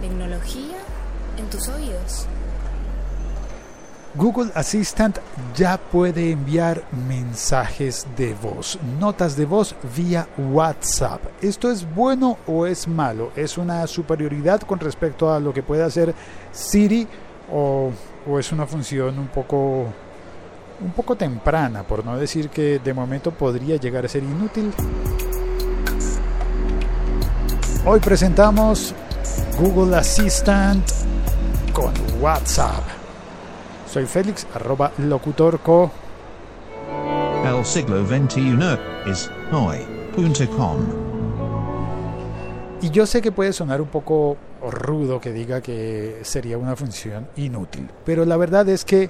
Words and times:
Tecnología 0.00 0.76
en 1.38 1.50
tus 1.50 1.68
oídos. 1.68 2.26
Google 4.14 4.50
Assistant 4.54 5.18
ya 5.54 5.78
puede 5.78 6.30
enviar 6.32 6.82
mensajes 7.08 8.06
de 8.16 8.34
voz, 8.34 8.78
notas 8.98 9.36
de 9.36 9.44
voz 9.44 9.74
vía 9.96 10.28
WhatsApp. 10.36 11.20
¿Esto 11.42 11.70
es 11.70 11.86
bueno 11.94 12.38
o 12.46 12.66
es 12.66 12.86
malo? 12.86 13.32
¿Es 13.36 13.58
una 13.58 13.86
superioridad 13.86 14.60
con 14.60 14.80
respecto 14.80 15.32
a 15.32 15.40
lo 15.40 15.52
que 15.52 15.62
puede 15.62 15.82
hacer 15.82 16.14
Siri 16.52 17.06
o, 17.52 17.90
o 18.26 18.38
es 18.38 18.52
una 18.52 18.66
función 18.66 19.18
un 19.18 19.28
poco 19.28 19.86
un 20.80 20.92
poco 20.92 21.16
temprana, 21.16 21.82
por 21.82 22.04
no 22.04 22.16
decir 22.16 22.50
que 22.50 22.78
de 22.78 22.94
momento 22.94 23.32
podría 23.32 23.76
llegar 23.76 24.04
a 24.04 24.08
ser 24.08 24.22
inútil? 24.22 24.72
Hoy 27.86 28.00
presentamos 28.00 28.94
Google 29.58 29.96
Assistant 29.96 30.84
con 31.72 31.92
WhatsApp. 32.20 32.82
Soy 33.86 34.04
Félix, 34.04 34.46
arroba 34.52 34.92
locutorco. 34.98 35.90
El 37.44 37.64
siglo 37.64 38.04
XXI 38.04 38.58
es 39.06 39.30
hoy.com. 39.52 40.76
Y 42.82 42.90
yo 42.90 43.06
sé 43.06 43.22
que 43.22 43.32
puede 43.32 43.52
sonar 43.52 43.80
un 43.80 43.88
poco 43.88 44.36
rudo 44.70 45.20
que 45.20 45.32
diga 45.32 45.60
que 45.60 46.18
sería 46.22 46.58
una 46.58 46.76
función 46.76 47.28
inútil, 47.36 47.88
pero 48.04 48.24
la 48.24 48.36
verdad 48.36 48.68
es 48.68 48.84
que 48.84 49.08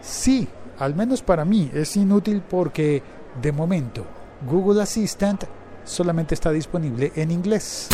sí, 0.00 0.48
al 0.78 0.94
menos 0.94 1.22
para 1.22 1.44
mí 1.44 1.70
es 1.72 1.96
inútil 1.96 2.42
porque 2.48 3.02
de 3.40 3.52
momento 3.52 4.04
Google 4.48 4.82
Assistant 4.82 5.44
solamente 5.84 6.34
está 6.34 6.50
disponible 6.50 7.12
en 7.16 7.30
inglés. 7.30 7.88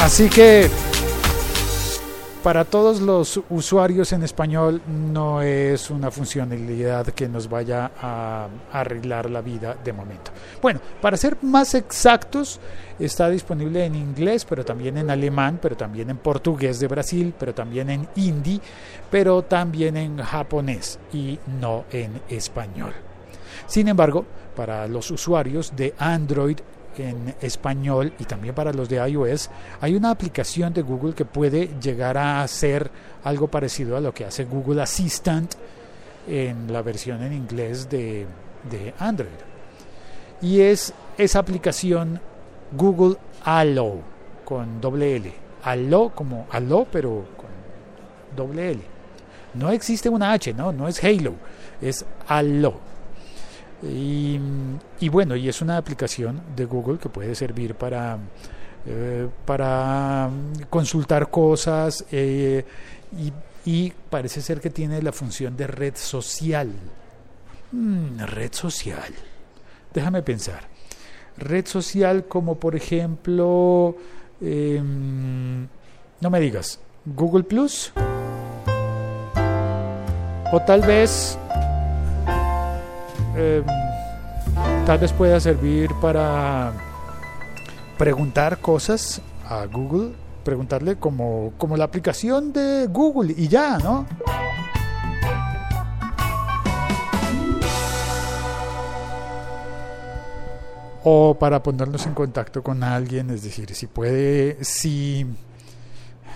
Así 0.00 0.28
que 0.28 0.68
para 2.44 2.66
todos 2.66 3.00
los 3.00 3.40
usuarios 3.48 4.12
en 4.12 4.22
español 4.22 4.82
no 4.86 5.40
es 5.40 5.88
una 5.88 6.10
funcionalidad 6.10 7.06
que 7.06 7.26
nos 7.26 7.48
vaya 7.48 7.90
a 7.98 8.48
arreglar 8.70 9.30
la 9.30 9.40
vida 9.40 9.78
de 9.82 9.94
momento. 9.94 10.30
Bueno, 10.60 10.78
para 11.00 11.16
ser 11.16 11.38
más 11.40 11.72
exactos, 11.74 12.60
está 12.98 13.30
disponible 13.30 13.86
en 13.86 13.94
inglés, 13.94 14.44
pero 14.44 14.62
también 14.62 14.98
en 14.98 15.08
alemán, 15.08 15.58
pero 15.62 15.74
también 15.74 16.10
en 16.10 16.18
portugués 16.18 16.78
de 16.80 16.86
Brasil, 16.86 17.32
pero 17.38 17.54
también 17.54 17.88
en 17.88 18.06
hindi, 18.14 18.60
pero 19.10 19.40
también 19.40 19.96
en 19.96 20.18
japonés 20.18 20.98
y 21.14 21.38
no 21.58 21.86
en 21.90 22.20
español. 22.28 22.92
Sin 23.66 23.88
embargo, 23.88 24.24
para 24.54 24.86
los 24.86 25.10
usuarios 25.10 25.74
de 25.74 25.94
Android 25.98 26.58
en 26.96 27.34
español 27.40 28.12
y 28.18 28.24
también 28.24 28.54
para 28.54 28.72
los 28.72 28.88
de 28.88 28.96
iOS, 28.96 29.50
hay 29.80 29.94
una 29.94 30.10
aplicación 30.10 30.72
de 30.72 30.82
Google 30.82 31.14
que 31.14 31.24
puede 31.24 31.70
llegar 31.80 32.16
a 32.16 32.42
hacer 32.42 32.90
algo 33.24 33.48
parecido 33.48 33.96
a 33.96 34.00
lo 34.00 34.12
que 34.12 34.24
hace 34.24 34.44
Google 34.44 34.82
Assistant 34.82 35.54
en 36.28 36.72
la 36.72 36.82
versión 36.82 37.22
en 37.22 37.32
inglés 37.32 37.88
de, 37.88 38.26
de 38.70 38.94
Android. 38.98 39.30
Y 40.40 40.60
es 40.60 40.92
esa 41.16 41.38
aplicación 41.38 42.20
Google 42.72 43.16
Allo 43.44 43.98
con 44.44 44.80
doble 44.80 45.16
L. 45.16 45.32
Allo 45.62 46.12
como 46.14 46.46
Allo, 46.50 46.86
pero 46.90 47.24
con 47.36 47.48
doble 48.36 48.72
L. 48.72 48.80
No 49.54 49.70
existe 49.70 50.08
una 50.08 50.32
H, 50.32 50.52
no, 50.52 50.72
no 50.72 50.88
es 50.88 51.02
Halo, 51.02 51.34
es 51.80 52.04
Allo. 52.26 52.74
Y, 53.86 55.08
bueno, 55.08 55.36
y 55.36 55.48
es 55.48 55.60
una 55.60 55.76
aplicación 55.76 56.40
de 56.56 56.64
Google 56.64 56.98
que 56.98 57.08
puede 57.08 57.34
servir 57.34 57.74
para, 57.74 58.18
eh, 58.86 59.28
para 59.44 60.30
consultar 60.70 61.30
cosas 61.30 62.04
eh, 62.10 62.64
y, 63.66 63.92
parece 64.10 64.42
ser 64.42 64.60
que 64.60 64.70
tiene 64.70 65.02
la 65.02 65.12
función 65.12 65.56
de 65.56 65.66
red 65.66 65.94
social. 65.96 66.70
Mm, 67.72 68.20
red 68.20 68.52
social. 68.52 69.12
Déjame 69.92 70.22
pensar. 70.22 70.68
Red 71.36 71.66
social 71.66 72.26
como 72.26 72.58
por 72.58 72.76
ejemplo, 72.76 73.96
eh, 74.40 74.80
no 76.20 76.30
me 76.30 76.40
digas, 76.40 76.78
Google 77.04 77.44
Plus. 77.44 77.92
O 80.52 80.60
tal 80.60 80.82
vez 80.82 81.38
eh, 83.36 83.62
tal 84.86 84.98
vez 84.98 85.12
pueda 85.12 85.40
servir 85.40 85.90
para 86.00 86.72
preguntar 87.98 88.58
cosas 88.60 89.20
a 89.48 89.66
Google, 89.66 90.12
preguntarle 90.44 90.96
como, 90.96 91.52
como 91.58 91.76
la 91.76 91.84
aplicación 91.84 92.52
de 92.52 92.86
Google 92.88 93.34
y 93.36 93.48
ya, 93.48 93.78
¿no? 93.78 94.06
O 101.02 101.36
para 101.38 101.62
ponernos 101.62 102.06
en 102.06 102.14
contacto 102.14 102.62
con 102.62 102.82
alguien, 102.82 103.30
es 103.30 103.42
decir, 103.42 103.74
si 103.74 103.86
puede, 103.86 104.64
si, 104.64 105.26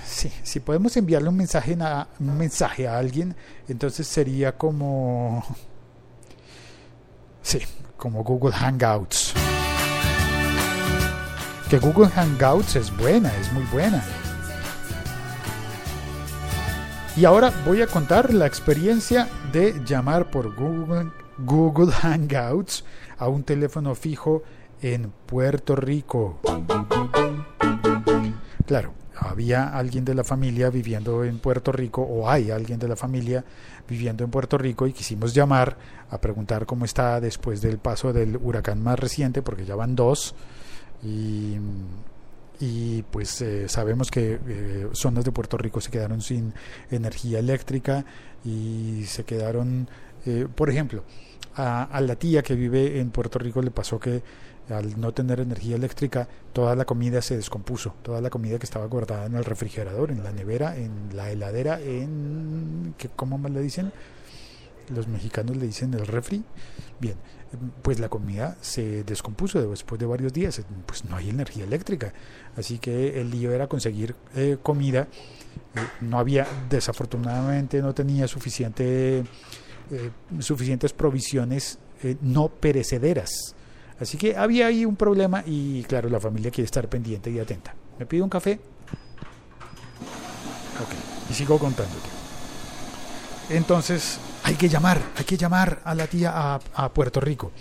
si, 0.07 0.31
si 0.43 0.61
podemos 0.61 0.97
enviarle 0.97 1.29
un 1.29 1.37
mensaje, 1.37 1.77
un 2.21 2.37
mensaje 2.37 2.87
a 2.87 2.99
alguien, 2.99 3.35
entonces 3.69 4.07
sería 4.07 4.59
como 4.59 5.43
Sí, 7.49 7.61
como 7.97 8.23
Google 8.25 8.53
Hangouts. 8.53 9.33
Que 11.71 11.79
Google 11.79 12.09
Hangouts 12.09 12.77
es 12.77 12.95
buena, 12.95 13.35
es 13.41 13.51
muy 13.55 13.63
buena. 13.73 14.05
Y 17.17 17.25
ahora 17.25 17.51
voy 17.65 17.81
a 17.81 17.87
contar 17.87 18.35
la 18.35 18.45
experiencia 18.45 19.29
de 19.51 19.81
llamar 19.87 20.31
por 20.31 20.55
Google, 20.55 21.11
Google 21.39 21.91
Hangouts 21.91 22.85
a 23.17 23.29
un 23.29 23.45
teléfono 23.45 23.95
fijo 23.95 24.43
en 24.83 25.11
Puerto 25.25 25.75
Rico. 25.75 26.41
Claro, 28.67 28.93
había 29.21 29.77
alguien 29.77 30.05
de 30.05 30.15
la 30.15 30.25
familia 30.25 30.71
viviendo 30.71 31.25
en 31.25 31.39
Puerto 31.39 31.73
Rico 31.73 32.03
o 32.03 32.29
hay 32.31 32.51
alguien 32.51 32.79
de 32.79 32.89
la 32.89 32.97
familia 32.97 33.45
viviendo 33.89 34.25
en 34.25 34.31
Puerto 34.31 34.59
Rico 34.59 34.87
y 34.87 34.93
quisimos 34.93 35.35
llamar 35.35 35.77
a 36.11 36.21
preguntar 36.21 36.67
cómo 36.67 36.85
está 36.85 37.21
después 37.21 37.61
del 37.61 37.79
paso 37.79 38.13
del 38.13 38.37
huracán 38.37 38.83
más 38.83 38.99
reciente 38.99 39.43
porque 39.43 39.65
ya 39.65 39.75
van 39.75 39.97
dos 39.97 40.35
y, 41.03 41.57
y 42.61 43.03
pues 43.03 43.41
eh, 43.43 43.69
sabemos 43.69 44.11
que 44.11 44.39
eh, 44.47 44.89
zonas 44.93 45.25
de 45.25 45.33
Puerto 45.33 45.57
Rico 45.57 45.81
se 45.81 45.91
quedaron 45.91 46.21
sin 46.21 46.55
energía 46.91 47.41
eléctrica 47.41 48.05
y 48.45 49.05
se 49.07 49.25
quedaron 49.25 49.89
eh, 50.27 50.47
por 50.55 50.71
ejemplo 50.71 51.03
a, 51.57 51.85
a 51.85 52.01
la 52.01 52.15
tía 52.17 52.43
que 52.43 52.55
vive 52.55 53.01
en 53.01 53.11
Puerto 53.11 53.39
Rico 53.39 53.63
le 53.63 53.73
pasó 53.73 53.99
que 53.99 54.23
al 54.71 55.01
no 55.01 55.13
tener 55.13 55.41
energía 55.41 55.77
eléctrica, 55.77 56.29
toda 56.53 56.75
la 56.77 56.85
comida 56.85 57.23
se 57.23 57.37
descompuso, 57.37 57.95
toda 58.03 58.21
la 58.21 58.31
comida 58.31 58.59
que 58.59 58.67
estaba 58.67 58.87
guardada 58.87 59.27
en 59.27 59.35
el 59.35 59.45
refrigerador, 59.45 60.11
en 60.11 60.23
la 60.23 60.33
nevera, 60.33 60.77
en 60.77 61.17
la 61.17 61.31
heladera, 61.31 61.81
en 61.81 62.95
¿cómo 63.17 63.39
más 63.39 63.53
le 63.53 63.61
dicen? 63.61 63.93
los 64.91 65.09
mexicanos 65.09 65.57
le 65.57 65.67
dicen 65.67 65.95
el 65.95 66.07
refri. 66.07 66.43
Bien, 67.01 67.17
pues 67.83 67.99
la 68.01 68.09
comida 68.09 68.57
se 68.61 69.05
descompuso 69.05 69.71
después 69.71 69.99
de 69.99 70.07
varios 70.07 70.33
días, 70.33 70.61
pues 70.87 71.05
no 71.05 71.17
hay 71.17 71.31
energía 71.31 71.65
eléctrica, 71.65 72.13
así 72.57 72.79
que 72.79 73.21
el 73.21 73.31
lío 73.31 73.53
era 73.53 73.69
conseguir 73.69 74.15
eh, 74.35 74.59
comida, 74.63 75.03
eh, 75.03 75.81
no 76.01 76.19
había, 76.19 76.47
desafortunadamente 76.69 77.81
no 77.81 77.95
tenía 77.95 78.29
suficiente, 78.29 79.21
eh, 79.21 80.11
suficientes 80.41 80.93
provisiones 80.93 81.79
no 82.21 82.49
perecederas, 82.49 83.57
así 84.01 84.17
que 84.17 84.37
había 84.37 84.67
ahí 84.67 84.85
un 84.85 84.97
problema 84.97 85.43
y 85.47 85.83
claro, 85.85 86.09
la 86.09 86.21
familia 86.21 86.51
quiere 86.51 86.67
estar 86.67 86.89
pendiente 86.89 87.31
y 87.31 87.39
atenta. 87.39 87.75
¿Me 87.99 88.07
pido 88.07 88.25
un 88.25 88.31
café? 88.31 88.61
Ok, 90.81 91.31
y 91.31 91.35
sigo 91.35 91.59
contándote. 91.59 92.09
Entonces, 93.51 94.19
hay 94.45 94.55
que 94.55 94.69
llamar, 94.69 95.01
hay 95.17 95.25
que 95.25 95.37
llamar 95.37 95.81
a 95.85 95.95
la 95.95 96.07
tía 96.07 96.61
a, 96.75 96.89
Puerto 96.93 97.21
Rico. 97.21 97.53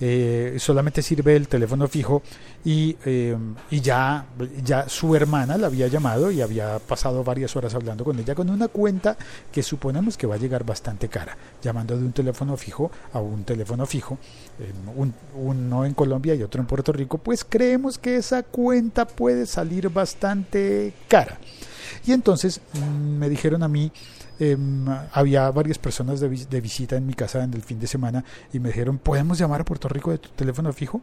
Eh, 0.00 0.56
solamente 0.60 1.02
sirve 1.02 1.34
el 1.34 1.48
teléfono 1.48 1.88
fijo 1.88 2.22
y, 2.64 2.96
eh, 3.04 3.36
y, 3.68 3.80
ya, 3.80 4.26
ya 4.62 4.88
su 4.88 5.16
hermana 5.16 5.58
la 5.58 5.66
había 5.66 5.88
llamado 5.88 6.30
y 6.30 6.40
había 6.40 6.78
pasado 6.78 7.24
varias 7.24 7.56
horas 7.56 7.74
hablando 7.74 8.04
con 8.04 8.16
ella 8.16 8.36
con 8.36 8.48
una 8.48 8.68
cuenta 8.68 9.16
que 9.50 9.62
suponemos 9.62 10.16
que 10.16 10.28
va 10.28 10.36
a 10.36 10.38
llegar 10.38 10.64
bastante 10.64 11.08
cara, 11.08 11.36
llamando 11.60 11.96
de 11.96 12.04
un 12.04 12.12
teléfono 12.12 12.56
fijo 12.56 12.92
a 13.12 13.18
un 13.18 13.42
teléfono 13.42 13.86
fijo, 13.86 14.18
uno 15.34 15.84
en 15.84 15.94
Colombia 15.94 16.34
y 16.36 16.42
otro 16.44 16.60
en 16.60 16.66
Puerto 16.68 16.92
Rico, 16.92 17.18
pues 17.18 17.44
creemos 17.44 17.98
que 17.98 18.16
esa 18.16 18.44
cuenta 18.44 19.06
puede 19.06 19.46
salir 19.46 19.88
bastante 19.88 20.92
cara. 21.08 21.38
Y 22.06 22.12
entonces 22.12 22.60
mm, 22.74 23.18
me 23.18 23.28
dijeron 23.28 23.62
a 23.62 23.68
mí, 23.68 23.90
Em, 24.40 24.86
había 25.12 25.50
varias 25.50 25.78
personas 25.78 26.20
de, 26.20 26.28
de, 26.28 26.60
visita 26.60 26.96
en 26.96 27.06
mi 27.06 27.14
casa 27.14 27.42
en 27.42 27.52
el 27.54 27.62
fin 27.62 27.80
de 27.80 27.88
semana 27.88 28.24
y 28.52 28.60
me 28.60 28.68
dijeron, 28.68 28.98
¿podemos 28.98 29.36
llamar 29.36 29.62
a 29.62 29.64
Puerto 29.64 29.88
Rico 29.88 30.12
de 30.12 30.18
tu 30.18 30.28
teléfono 30.28 30.72
fijo? 30.72 31.00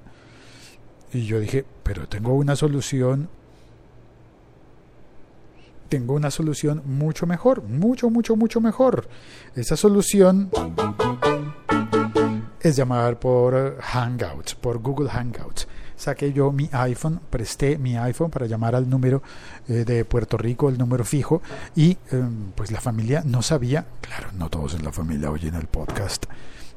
Y 1.12 1.26
yo 1.26 1.40
dije, 1.40 1.66
pero 1.84 2.08
tengo 2.08 2.34
una 2.34 2.56
solución, 2.56 3.28
tengo 5.90 6.14
una 6.14 6.32
solución 6.32 6.82
mucho 6.86 7.26
mejor, 7.26 7.64
mucho, 7.64 8.10
mucho, 8.10 8.38
mucho 8.38 8.62
mejor. 8.62 9.08
Esa 9.54 9.76
solución 9.76 10.50
es 12.62 12.76
llamar 12.76 13.20
por 13.20 13.78
Hangouts, 13.82 14.56
por 14.56 14.80
Google 14.80 15.10
Hangouts 15.10 15.68
saqué 15.96 16.34
yo 16.34 16.52
mi 16.52 16.70
iPhone, 16.72 17.20
presté 17.30 17.78
mi 17.78 17.98
iPhone 17.98 18.30
para 18.30 18.46
llamar 18.46 18.76
al 18.76 18.90
número 18.90 19.22
eh, 19.68 19.86
de 19.86 20.06
Puerto 20.06 20.38
Rico, 20.38 20.70
el 20.70 20.78
número 20.78 21.04
fijo, 21.06 21.42
y 21.76 21.98
em, 22.12 22.52
pues 22.56 22.72
la 22.72 22.82
familia 22.82 23.24
no 23.26 23.42
sabía, 23.42 23.86
claro, 24.02 24.30
no 24.34 24.50
todos 24.50 24.74
en 24.76 24.84
la 24.84 24.92
familia 24.92 25.32
oyen 25.32 25.56
el 25.56 25.68
podcast, 25.68 26.26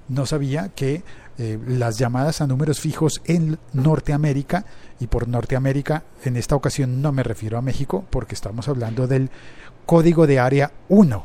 no 0.08 0.26
sabía 0.26 0.70
que 0.70 1.02
eh, 1.38 1.58
las 1.66 1.98
llamadas 1.98 2.40
a 2.40 2.46
números 2.46 2.80
fijos 2.80 3.20
en 3.24 3.58
Norteamérica, 3.72 4.64
y 5.00 5.06
por 5.06 5.28
Norteamérica 5.28 6.04
en 6.24 6.36
esta 6.36 6.56
ocasión 6.56 7.02
no 7.02 7.12
me 7.12 7.22
refiero 7.22 7.58
a 7.58 7.62
México, 7.62 8.04
porque 8.10 8.34
estamos 8.34 8.68
hablando 8.68 9.06
del 9.06 9.30
código 9.86 10.26
de 10.26 10.38
área 10.38 10.72
1, 10.88 11.24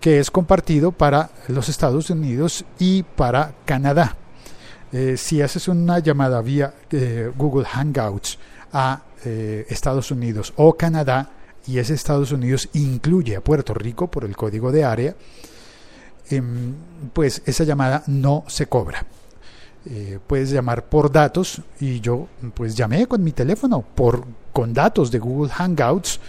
que 0.00 0.18
es 0.18 0.30
compartido 0.30 0.92
para 0.92 1.30
los 1.48 1.68
Estados 1.68 2.10
Unidos 2.10 2.64
y 2.78 3.02
para 3.02 3.54
Canadá. 3.64 4.16
Eh, 4.92 5.16
si 5.16 5.40
haces 5.40 5.68
una 5.68 6.00
llamada 6.00 6.40
vía 6.42 6.74
eh, 6.90 7.30
Google 7.36 7.64
Hangouts 7.64 8.38
a 8.72 9.02
eh, 9.24 9.66
Estados 9.68 10.10
Unidos 10.10 10.52
o 10.56 10.76
Canadá, 10.76 11.30
y 11.66 11.78
ese 11.78 11.94
Estados 11.94 12.32
Unidos 12.32 12.68
incluye 12.72 13.36
a 13.36 13.44
Puerto 13.44 13.74
Rico 13.74 14.10
por 14.10 14.24
el 14.24 14.34
código 14.34 14.72
de 14.72 14.82
área, 14.82 15.14
em, 16.30 16.74
pues 17.12 17.42
esa 17.44 17.64
llamada 17.64 18.02
no 18.06 18.44
se 18.48 18.66
cobra. 18.66 19.06
puedes 20.26 20.50
llamar 20.50 20.84
por 20.90 21.10
datos 21.10 21.62
y 21.80 22.00
yo 22.00 22.28
pues 22.52 22.74
llamé 22.74 23.06
con 23.06 23.24
mi 23.24 23.32
teléfono 23.32 23.80
por 23.80 24.26
con 24.52 24.74
datos 24.74 25.10
de 25.10 25.18
Google 25.18 25.50
Hangouts 25.50 26.20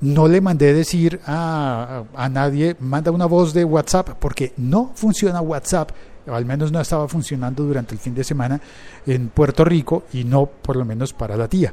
no 0.00 0.26
le 0.26 0.40
mandé 0.40 0.72
decir 0.72 1.20
a, 1.26 2.04
a, 2.14 2.28
nadie 2.30 2.74
manda 2.80 3.10
una 3.10 3.26
voz 3.26 3.52
de 3.52 3.62
WhatsApp 3.62 4.16
porque 4.18 4.54
no 4.56 4.92
funciona 4.94 5.42
WhatsApp 5.42 5.90
al 6.26 6.44
menos 6.44 6.72
no 6.72 6.80
estaba 6.80 7.08
funcionando 7.08 7.64
durante 7.64 7.94
el 7.94 8.00
fin 8.00 8.14
de 8.14 8.24
semana 8.24 8.60
en 9.06 9.28
Puerto 9.28 9.64
Rico 9.64 10.04
y 10.12 10.24
no 10.24 10.46
por 10.46 10.76
lo 10.76 10.84
menos 10.84 11.12
para 11.12 11.36
la 11.36 11.48
tía. 11.48 11.72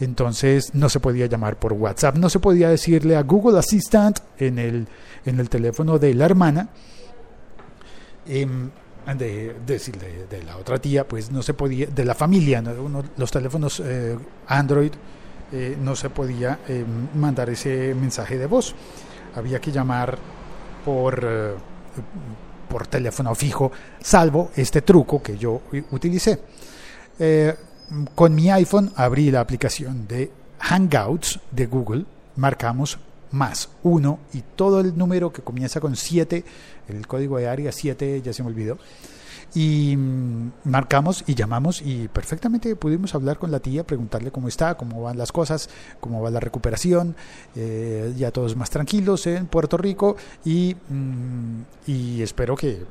Entonces 0.00 0.74
no 0.74 0.88
se 0.88 1.00
podía 1.00 1.26
llamar 1.26 1.58
por 1.58 1.72
WhatsApp, 1.72 2.16
no 2.16 2.28
se 2.28 2.40
podía 2.40 2.68
decirle 2.68 3.16
a 3.16 3.22
Google 3.22 3.58
Assistant 3.58 4.18
en 4.38 4.58
el, 4.58 4.88
en 5.24 5.40
el 5.40 5.48
teléfono 5.48 5.98
de 5.98 6.14
la 6.14 6.24
hermana. 6.26 6.68
Em, 8.26 8.70
de, 9.16 9.54
de 9.66 10.42
la 10.44 10.58
otra 10.58 10.78
tía, 10.78 11.08
pues 11.08 11.30
no 11.30 11.42
se 11.42 11.54
podía, 11.54 11.86
de 11.86 12.04
la 12.04 12.14
familia, 12.14 12.62
los 13.16 13.30
teléfonos 13.30 13.80
eh, 13.80 14.18
Android 14.46 14.92
eh, 15.50 15.78
no 15.80 15.96
se 15.96 16.10
podía 16.10 16.58
em, 16.68 17.08
mandar 17.14 17.48
ese 17.48 17.94
mensaje 17.94 18.36
de 18.36 18.46
voz. 18.46 18.74
Había 19.34 19.60
que 19.60 19.72
llamar 19.72 20.18
por, 20.84 21.20
eh, 21.24 21.52
por 22.68 22.86
teléfono 22.86 23.34
fijo, 23.34 23.72
salvo 24.00 24.50
este 24.56 24.82
truco 24.82 25.22
que 25.22 25.36
yo 25.36 25.62
utilicé. 25.90 26.38
Eh, 27.18 27.54
con 28.14 28.34
mi 28.34 28.50
iPhone 28.50 28.92
abrí 28.96 29.30
la 29.30 29.40
aplicación 29.40 30.06
de 30.06 30.30
Hangouts 30.60 31.40
de 31.50 31.66
Google, 31.66 32.04
marcamos 32.36 32.98
más 33.30 33.70
uno 33.82 34.20
y 34.32 34.42
todo 34.56 34.80
el 34.80 34.96
número 34.96 35.32
que 35.32 35.42
comienza 35.42 35.80
con 35.80 35.96
7, 35.96 36.44
el 36.88 37.06
código 37.06 37.38
de 37.38 37.48
área 37.48 37.72
7, 37.72 38.22
ya 38.22 38.32
se 38.32 38.42
me 38.42 38.48
olvidó, 38.48 38.78
y 39.54 39.96
mm, 39.96 40.52
marcamos 40.64 41.24
y 41.26 41.34
llamamos 41.34 41.82
y 41.82 42.08
perfectamente 42.08 42.74
pudimos 42.76 43.14
hablar 43.14 43.38
con 43.38 43.50
la 43.50 43.60
tía, 43.60 43.84
preguntarle 43.84 44.30
cómo 44.30 44.48
está, 44.48 44.76
cómo 44.76 45.02
van 45.02 45.18
las 45.18 45.32
cosas, 45.32 45.70
cómo 46.00 46.22
va 46.22 46.30
la 46.30 46.40
recuperación, 46.40 47.16
eh, 47.56 48.12
ya 48.16 48.30
todos 48.30 48.56
más 48.56 48.70
tranquilos 48.70 49.26
en 49.26 49.46
Puerto 49.46 49.76
Rico 49.76 50.16
y, 50.44 50.76
mm, 50.88 51.62
y 51.86 52.22
espero 52.22 52.56
que, 52.56 52.84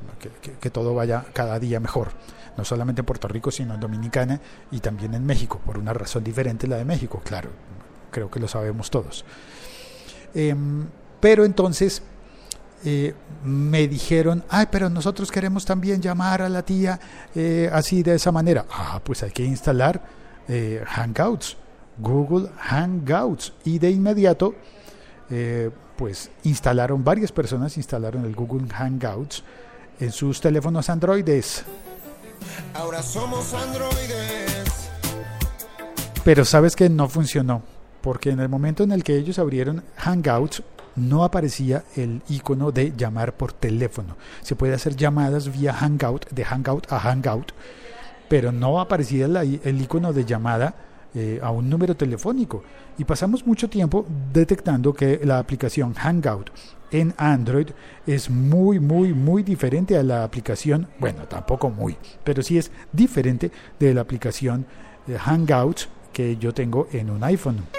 que, 0.60 0.70
todo 0.70 0.94
vaya 0.94 1.26
cada 1.34 1.60
día 1.60 1.80
mejor, 1.80 2.10
no 2.58 2.66
solamente 2.66 3.02
en 3.02 3.06
Puerto 3.06 3.28
Rico, 3.28 3.52
sino 3.52 3.76
en 3.76 3.80
Dominicana 3.80 4.42
y 4.72 4.80
también 4.80 5.14
en 5.14 5.26
México, 5.26 5.62
por 5.66 5.78
una 5.78 5.94
razón 5.94 6.24
diferente 6.24 6.68
la 6.68 6.78
de 6.78 6.86
México, 6.86 7.22
claro, 7.24 7.50
creo 8.12 8.30
que 8.30 8.40
lo 8.40 8.48
sabemos 8.48 8.90
todos. 8.90 9.24
Em, 10.34 10.88
pero 11.20 11.46
entonces 11.46 12.02
eh, 12.86 13.14
me 13.44 13.88
dijeron, 13.88 14.44
ay, 14.50 14.68
pero 14.70 14.90
nosotros 14.90 15.32
queremos 15.32 15.66
también 15.66 16.02
llamar 16.02 16.42
a 16.42 16.50
la 16.50 16.64
tía 16.64 17.00
eh, 17.36 17.70
así 17.72 18.04
de 18.04 18.16
esa 18.16 18.32
manera. 18.32 18.66
Ah, 18.72 19.02
pues 19.04 19.24
hay 19.24 19.32
que 19.32 19.44
instalar 19.44 20.02
eh, 20.48 20.84
Hangouts, 20.86 21.58
Google 21.98 22.50
Hangouts. 22.58 23.54
Y 23.64 23.80
de 23.80 23.92
inmediato, 23.92 24.56
pues 25.98 26.30
instalaron, 26.44 27.04
varias 27.04 27.32
personas 27.32 27.76
instalaron 27.76 28.24
el 28.24 28.36
Google 28.36 28.68
Hangouts 28.70 29.44
en 30.00 30.12
sus 30.12 30.40
teléfonos 30.40 30.90
androides. 30.90 31.66
Ahora 32.74 33.02
somos 33.02 33.54
androides. 33.54 34.90
Pero 36.24 36.46
sabes 36.46 36.76
que 36.76 36.90
no 36.90 37.10
funcionó, 37.10 37.64
porque 38.02 38.30
en 38.30 38.40
el 38.40 38.50
momento 38.50 38.84
en 38.84 38.92
el 38.92 39.04
que 39.04 39.18
ellos 39.18 39.40
abrieron 39.40 39.84
Hangouts, 39.98 40.62
no 40.98 41.24
aparecía 41.24 41.84
el 41.96 42.22
icono 42.30 42.72
de 42.72 42.94
llamar 42.96 43.36
por 43.36 43.54
teléfono. 43.54 44.18
Se 44.42 44.56
puede 44.56 44.74
hacer 44.74 44.96
llamadas 44.96 45.52
vía 45.52 45.74
Hangout, 45.74 46.30
de 46.30 46.44
Hangout 46.44 46.92
a 46.92 47.00
Hangout, 47.00 47.54
pero 48.28 48.52
no 48.52 48.80
aparecía 48.80 49.26
el 49.26 49.82
icono 49.82 50.12
de 50.12 50.26
llamada 50.26 50.76
eh, 51.16 51.40
a 51.42 51.52
un 51.52 51.70
número 51.70 51.96
telefónico. 51.96 52.64
Y 52.98 53.06
pasamos 53.06 53.46
mucho 53.46 53.70
tiempo 53.70 54.06
detectando 54.34 54.94
que 54.94 55.22
la 55.24 55.40
aplicación 55.40 55.94
Hangout 55.94 56.52
en 56.92 57.14
Android 57.18 57.68
es 58.06 58.30
muy, 58.30 58.80
muy, 58.80 59.14
muy 59.14 59.44
diferente 59.44 59.98
a 59.98 60.04
la 60.04 60.24
aplicación, 60.24 60.88
bueno, 61.00 61.24
tampoco 61.28 61.70
muy, 61.70 61.98
pero 62.24 62.42
sí 62.42 62.58
es 62.58 62.72
diferente 62.92 63.52
de 63.80 63.94
la 63.94 64.02
aplicación 64.02 64.66
eh, 65.08 65.18
Hangouts 65.18 65.90
que 66.14 66.38
yo 66.38 66.54
tengo 66.54 66.88
en 66.92 67.10
un 67.10 67.24
iPhone. 67.24 67.77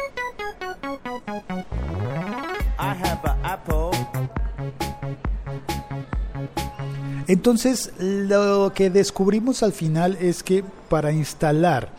Entonces, 7.29 7.93
lo 7.99 8.73
que 8.75 8.89
descubrimos 8.89 9.63
al 9.63 9.73
final 9.73 10.17
es 10.19 10.43
que 10.43 10.65
para 10.89 11.13
instalar 11.13 11.91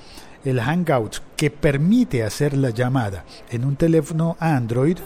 el 0.44 0.60
Hangout 0.60 1.18
que 1.36 1.51
permite 1.51 2.24
hacer 2.24 2.58
la 2.58 2.72
llamada 2.72 3.24
en 3.51 3.63
un 3.63 3.75
teléfono 3.75 4.38
Android, 4.39 4.98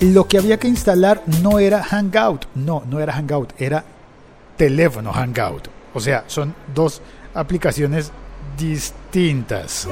lo 0.00 0.26
que 0.26 0.38
había 0.38 0.58
que 0.58 0.66
instalar 0.66 1.22
no 1.40 1.60
era 1.60 1.84
Hangout, 1.84 2.46
no, 2.56 2.82
no 2.90 2.98
era 2.98 3.12
Hangout, 3.12 3.52
era 3.60 3.84
teléfono 4.56 5.12
Hangout. 5.12 5.68
O 5.94 6.00
sea, 6.00 6.24
son 6.26 6.54
dos 6.74 7.00
aplicaciones 7.32 8.10
distintas 8.58 9.86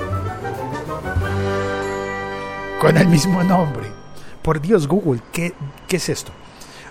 con 2.80 2.96
el 2.96 3.08
mismo 3.08 3.42
nombre. 3.42 3.88
Por 4.42 4.60
Dios, 4.60 4.86
Google, 4.86 5.20
¿qué, 5.32 5.52
qué 5.86 5.96
es 5.96 6.08
esto? 6.08 6.32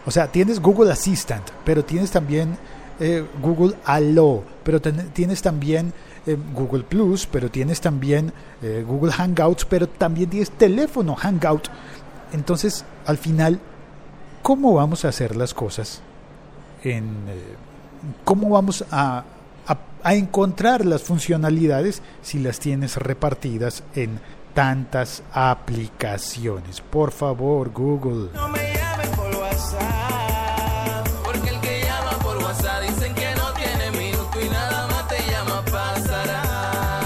O 0.05 0.11
sea, 0.11 0.31
tienes 0.31 0.59
Google 0.59 0.91
Assistant, 0.91 1.43
pero 1.65 1.83
tienes 1.83 2.11
también 2.11 2.57
eh, 2.99 3.25
Google 3.41 3.75
Allo, 3.85 4.43
pero 4.63 4.81
tienes 4.81 5.41
también 5.41 5.93
eh, 6.25 6.37
Google 6.53 6.83
Plus, 6.83 7.25
pero 7.25 7.49
tienes 7.49 7.81
también 7.81 8.33
eh, 8.61 8.83
Google 8.87 9.11
Hangouts, 9.11 9.65
pero 9.65 9.87
también 9.87 10.29
tienes 10.29 10.51
teléfono 10.51 11.15
Hangout. 11.15 11.69
Entonces, 12.33 12.85
al 13.05 13.17
final, 13.17 13.59
¿cómo 14.41 14.73
vamos 14.73 15.05
a 15.05 15.09
hacer 15.09 15.35
las 15.35 15.53
cosas? 15.53 16.01
En, 16.83 17.05
¿Cómo 18.23 18.49
vamos 18.49 18.85
a, 18.91 19.23
a 20.03 20.15
encontrar 20.15 20.85
las 20.85 21.03
funcionalidades 21.03 22.01
si 22.21 22.39
las 22.39 22.59
tienes 22.59 22.97
repartidas 22.97 23.83
en 23.95 24.19
tantas 24.57 25.21
aplicaciones? 25.33 26.81
Por 26.81 27.11
favor, 27.11 27.69
Google. 27.71 28.31
No 28.33 28.47
me 28.49 28.73
por 29.15 29.35
WhatsApp, 29.35 31.07
porque 31.23 31.49
el 31.49 31.59
que 31.59 31.81
llama 31.83 32.17
por 32.23 32.37
WhatsApp 32.37 32.81
dicen 32.81 33.13
que 33.13 33.35
no 33.35 33.53
tiene 33.53 33.91
minuto 33.91 34.41
y 34.43 34.49
nada 34.49 34.87
más 34.87 35.07
te 35.09 35.17
llama 35.29 35.63
pasará. 35.71 37.05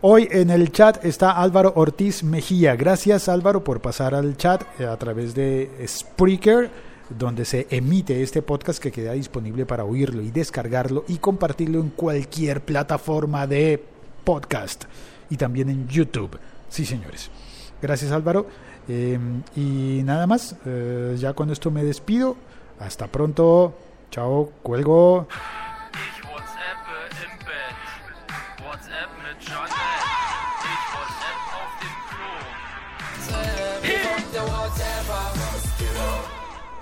Hoy 0.00 0.26
en 0.32 0.50
el 0.50 0.72
chat 0.72 1.04
está 1.04 1.30
Álvaro 1.30 1.72
Ortiz 1.76 2.24
Mejía. 2.24 2.74
Gracias 2.74 3.28
Álvaro 3.28 3.62
por 3.62 3.80
pasar 3.80 4.12
al 4.12 4.36
chat 4.36 4.64
eh, 4.80 4.86
a 4.86 4.96
través 4.96 5.32
de 5.32 5.70
Spreaker 5.86 6.72
donde 7.08 7.44
se 7.44 7.68
emite 7.70 8.24
este 8.24 8.42
podcast 8.42 8.82
que 8.82 8.90
queda 8.90 9.12
disponible 9.12 9.64
para 9.64 9.84
oírlo 9.84 10.22
y 10.22 10.32
descargarlo 10.32 11.04
y 11.06 11.18
compartirlo 11.18 11.78
en 11.78 11.90
cualquier 11.90 12.62
plataforma 12.62 13.46
de 13.46 13.80
podcast 14.24 14.86
y 15.30 15.36
también 15.36 15.68
en 15.68 15.88
YouTube. 15.88 16.38
Sí, 16.68 16.84
señores. 16.84 17.30
Gracias 17.80 18.12
Álvaro. 18.12 18.46
Em, 18.88 19.42
y 19.56 20.02
nada 20.04 20.26
más, 20.26 20.56
eh, 20.64 21.16
ya 21.18 21.32
con 21.34 21.50
esto 21.50 21.70
me 21.70 21.84
despido. 21.84 22.36
Hasta 22.78 23.06
pronto. 23.06 23.74
Chao, 24.10 24.52
cuelgo. 24.62 25.26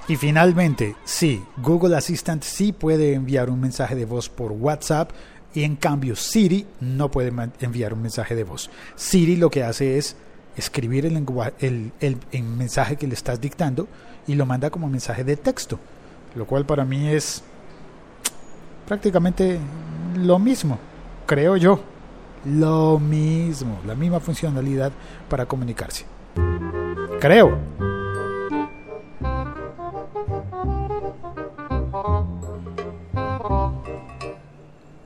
Y 0.06 0.16
finalmente, 0.16 0.96
sí, 1.04 1.42
Google 1.56 1.96
Assistant 1.96 2.42
sí 2.42 2.72
puede 2.72 3.14
enviar 3.14 3.48
un 3.48 3.58
mensaje 3.58 3.94
de 3.94 4.04
voz 4.04 4.28
por 4.28 4.52
WhatsApp 4.52 5.10
y 5.54 5.62
en 5.62 5.76
cambio 5.76 6.16
Siri 6.16 6.66
no 6.80 7.10
puede 7.10 7.32
enviar 7.60 7.94
un 7.94 8.02
mensaje 8.02 8.34
de 8.34 8.44
voz. 8.44 8.70
Siri 8.96 9.36
lo 9.36 9.50
que 9.50 9.62
hace 9.62 9.96
es 9.96 10.16
escribir 10.56 11.06
el, 11.06 11.16
el, 11.60 11.92
el, 12.30 12.42
mensaje 12.42 12.96
que 12.96 13.06
le 13.06 13.14
estás 13.14 13.40
dictando 13.40 13.88
y 14.26 14.34
lo 14.34 14.46
manda 14.46 14.70
como 14.70 14.88
mensaje 14.88 15.24
de 15.24 15.36
texto, 15.36 15.78
lo 16.34 16.46
cual 16.46 16.66
para 16.66 16.84
mí 16.84 17.08
es 17.08 17.42
prácticamente 18.86 19.58
lo 20.16 20.38
mismo, 20.38 20.78
creo 21.26 21.56
yo, 21.56 21.80
lo 22.44 22.98
mismo, 22.98 23.80
la 23.86 23.94
misma 23.94 24.20
funcionalidad 24.20 24.92
para 25.28 25.46
comunicarse. 25.46 26.04
Creo. 27.20 27.93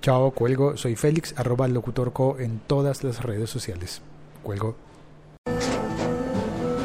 Chao, 0.09 0.31
cuelgo. 0.31 0.75
Soy 0.75 0.97
Félix, 0.97 1.35
arroba 1.37 1.69
locutorco 1.69 2.39
en 2.39 2.61
todas 2.67 3.05
las 3.05 3.23
redes 3.23 3.51
sociales. 3.51 4.01
Cuelgo. 4.43 4.75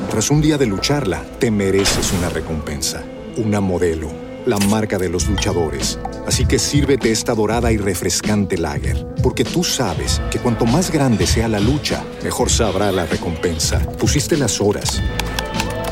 Tras 0.10 0.30
un 0.30 0.42
día 0.42 0.58
de 0.58 0.66
lucharla, 0.66 1.24
te 1.40 1.50
mereces 1.50 2.12
una 2.12 2.28
recompensa, 2.28 3.02
una 3.38 3.62
modelo, 3.62 4.10
la 4.46 4.58
marca 4.58 4.98
de 4.98 5.08
los 5.08 5.30
luchadores. 5.30 5.98
Así 6.28 6.46
que 6.46 6.60
sírvete 6.60 7.12
esta 7.12 7.34
dorada 7.34 7.72
y 7.72 7.78
refrescante 7.78 8.58
lager, 8.58 9.08
porque 9.24 9.46
tú 9.46 9.64
sabes 9.64 10.22
que 10.30 10.40
cuanto 10.40 10.66
más 10.66 10.92
grande 10.92 11.26
sea 11.26 11.48
la 11.48 11.62
lucha, 11.62 12.04
mejor 12.26 12.50
sabrá 12.50 12.92
la 12.92 13.06
recompensa. 13.06 13.80
Pusiste 13.98 14.36
las 14.36 14.60
horas, 14.60 15.02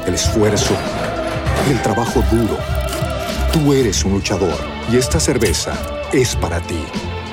el 0.05 0.15
esfuerzo, 0.15 0.75
el 1.69 1.81
trabajo 1.81 2.21
duro. 2.29 2.57
Tú 3.53 3.71
eres 3.71 4.03
un 4.03 4.15
luchador 4.15 4.59
y 4.91 4.97
esta 4.97 5.17
cerveza 5.17 5.73
es 6.11 6.35
para 6.35 6.59
ti. 6.59 6.83